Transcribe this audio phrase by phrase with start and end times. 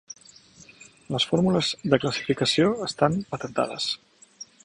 [1.15, 3.87] Les formules de classificació estan patentades.